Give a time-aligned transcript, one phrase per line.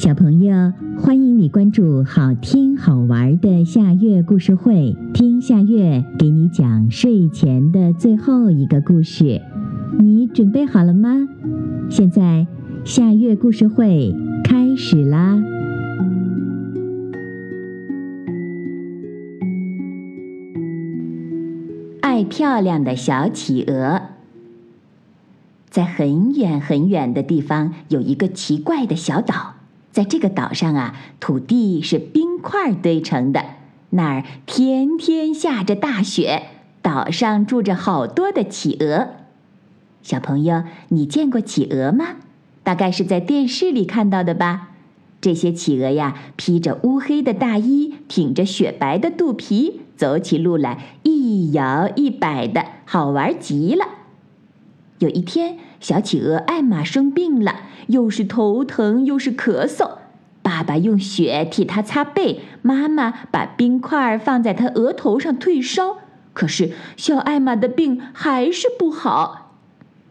[0.00, 9.42] 小朋友，欢迎你关注好听好玩的夏月故事会，听夏月给你讲睡前的最后一个故事。
[9.98, 11.28] 你准备好了吗？
[11.90, 12.46] 现在
[12.82, 15.38] 夏月故事会开始啦！
[22.00, 24.00] 爱漂亮的小企鹅，
[25.68, 29.56] 在很远很远的地方有一个奇怪的小岛。
[29.92, 33.44] 在这个岛上啊，土地是冰块堆成的，
[33.90, 36.42] 那儿天天下着大雪。
[36.82, 39.08] 岛上住着好多的企鹅。
[40.02, 42.16] 小朋友，你见过企鹅吗？
[42.62, 44.68] 大概是在电视里看到的吧。
[45.20, 53.84] 这些企鹅呀，披着乌黑的大衣，挺着雪白的肚皮，走起路来一摇一摆的，好玩极了。
[55.00, 57.62] 有一天，小企鹅艾玛生病了。
[57.86, 59.98] 又是头疼又是咳嗽，
[60.42, 65.96] 爸爸用雪替他擦背，妈妈把冰块放在他额头上退烧。
[66.32, 69.56] 可是小艾玛的病还是不好。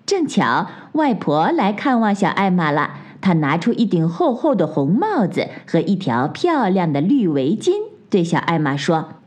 [0.06, 7.72] 正巧外婆来看望小艾玛了，她拿出一顶厚厚的红帽子和一条漂亮的绿围巾，
[8.10, 9.19] 对小艾玛说。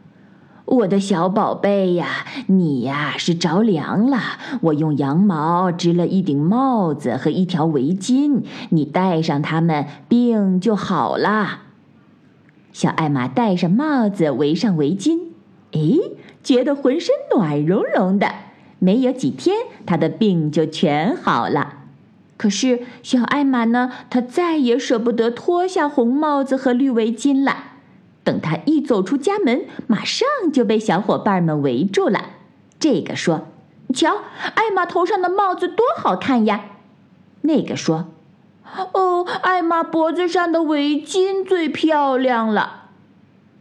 [0.65, 4.19] 我的小宝贝呀，你呀是着凉了。
[4.63, 11.63] 我用羊毛织了一顶帽子和一条围巾，你戴上它们，病就好了。
[12.73, 15.19] 小艾玛戴上帽子，围上围巾，
[15.73, 15.81] 哎，
[16.43, 18.33] 觉得浑身暖融融的。
[18.79, 21.81] 没有几天，她的病就全好了。
[22.37, 27.72] 可是小艾玛呢，她再也舍不得脱下红帽子和绿围巾了。
[28.25, 32.31] 等他一走出家门，马上就被小伙伴们围住了。
[32.79, 33.49] 这个说
[33.95, 34.23] ：“瞧，
[34.55, 36.65] 艾玛头上的帽子多好看呀！”
[37.43, 38.07] 那个说
[38.95, 42.91] ：“哦，艾玛脖子上的围巾最漂亮了。”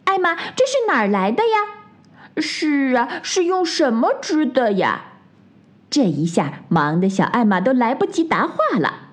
[0.06, 1.58] 艾玛，这是哪儿来的呀？
[2.38, 5.06] 是啊，是用什么织的呀？
[5.90, 9.10] 这一下忙得小艾玛都来不及答话了。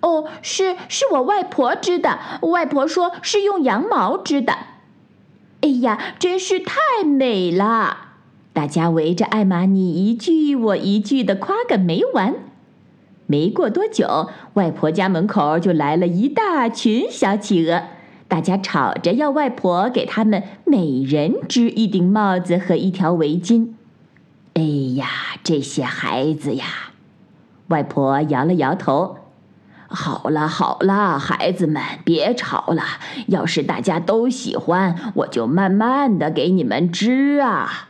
[0.00, 2.18] 哦，是是我外婆织的。
[2.42, 4.56] 外婆说是用羊毛织的。
[5.60, 7.96] 哎呀，真是太美了！
[8.52, 12.34] 大家围着艾玛，你一句我一句的夸个没完。
[13.26, 17.82] 没过多久，外婆家门口就来了一大群小企鹅，
[18.26, 23.74] 大家吵着要外婆给他们每人织一顶帽子和一条围巾。
[24.54, 24.62] 哎
[24.96, 25.06] 呀，
[25.44, 26.64] 这些孩子呀！
[27.68, 29.17] 外婆摇了摇头。
[29.90, 32.82] 好了好了，孩子们别吵了。
[33.26, 37.88] 要是大家都喜欢，我就慢慢的给你们织啊。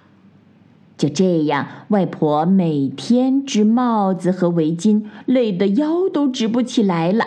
[0.97, 7.25] 就这样，外婆每天织帽子和围巾，累得腰都直不起来了。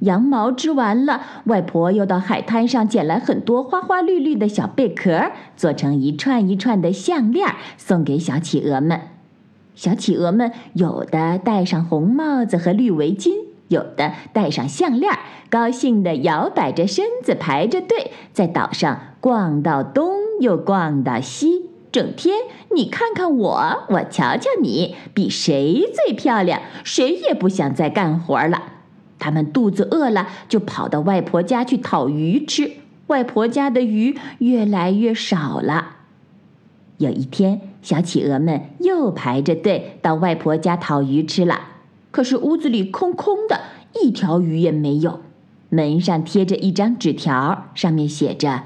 [0.00, 8.98] 羊毛织完了，外婆又到海滩上捡来很多花花绿绿的小贝壳，做成一串一串的项链，送给小企鹅们。
[9.74, 13.49] 小企鹅们有的戴上红帽子和绿围巾。
[13.70, 15.16] 有的戴上项链，
[15.48, 20.10] 高兴地摇摆着身子，排着队在岛上逛到东
[20.40, 22.34] 又逛到西，整天
[22.74, 28.60] 你看看我，我瞧瞧你，比谁最漂亮，谁也不想再干活了。
[29.20, 32.72] 他们肚子饿了，就跑到外婆家去讨鱼吃。
[33.06, 35.98] 外婆家的鱼越来越少了。
[36.98, 41.60] 有一天，小企鹅们又排着队到外婆家讨鱼吃了。
[42.10, 43.60] 可是屋子里空空的，
[44.02, 45.20] 一条鱼也没有。
[45.68, 48.62] 门上贴着一张纸条，上面写着：“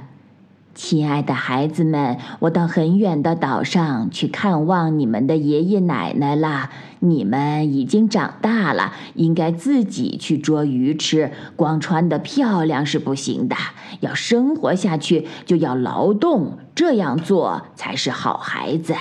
[0.74, 6.70] 亲爱的孩子们，我到很远的岛上去看望你们的爷爷奶奶了。
[7.00, 11.30] 你们已经长大了，应该自己去捉鱼吃。
[11.54, 13.54] 光穿的漂亮是不行的，
[14.00, 18.94] 要生活下去就要劳动，这样做才是好孩子。”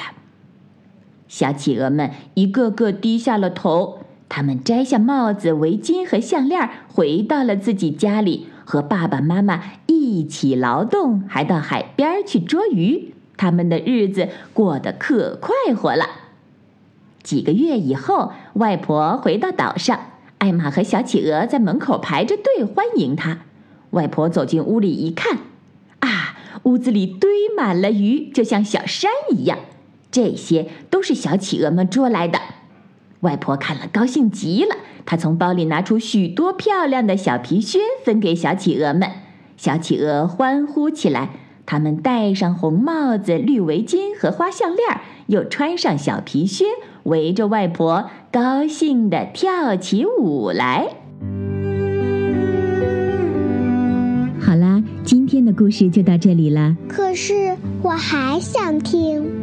[1.29, 3.99] 小企鹅们一个个低下了头。
[4.35, 13.13] 他们摘下帽子、围巾和项链，回到了自己家里，和爸爸妈妈一起劳动，还到海边去捉鱼。
[13.38, 16.07] 他们的日子过得可快活了。
[17.21, 20.00] 几个月以后，外婆回到岛上，
[20.39, 23.41] 艾玛和小企鹅在门口排着队欢迎她。
[23.91, 25.38] 外婆走进屋里一看，
[26.00, 29.59] 啊，屋子里堆满了鱼，就像小山一样。
[30.09, 32.39] 这些都是小企鹅们捉来的。
[33.23, 34.75] 外婆看了，高兴极了。
[35.05, 39.09] 她从包里拿出许多漂亮的小皮靴，分给小企鹅们。
[39.57, 41.29] 小企鹅欢呼起来，
[41.65, 46.65] 他们戴上红帽子、绿围巾和花项链，又穿上小皮靴，
[47.03, 50.87] 围着外婆高兴地跳起舞来。
[54.41, 56.75] 好啦今天的故事就到这里了。
[56.87, 59.43] 可是我还想听。